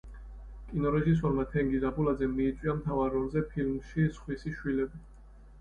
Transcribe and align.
კინორეჟისორმა 0.69 1.45
თენგიზ 1.51 1.85
აბულაძემ 1.89 2.33
მიიწვია 2.39 2.73
მთავარ 2.79 3.13
როლზე 3.19 3.45
ფილმში 3.53 4.07
„სხვისი 4.17 4.57
შვილები“. 4.63 5.05